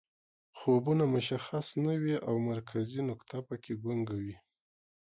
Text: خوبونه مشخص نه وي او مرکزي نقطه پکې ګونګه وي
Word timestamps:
خوبونه 0.59 1.03
مشخص 1.15 1.67
نه 1.85 1.93
وي 2.01 2.15
او 2.27 2.35
مرکزي 2.49 3.01
نقطه 3.09 3.37
پکې 3.47 3.73
ګونګه 3.83 4.15
وي 4.23 4.35